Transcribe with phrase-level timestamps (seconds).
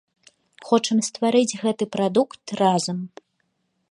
[0.69, 2.97] Хочам стварыць гэты прадукт разам.